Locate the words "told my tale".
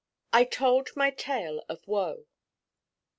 0.45-1.63